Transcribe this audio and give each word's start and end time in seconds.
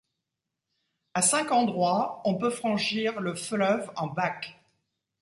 A 1.13 1.21
cinq 1.21 1.51
endroits, 1.51 2.23
on 2.25 2.33
peut 2.33 2.49
franchir 2.49 3.21
le 3.21 3.35
fleuve 3.35 3.91
en 3.95 4.07
bac. 4.07 4.57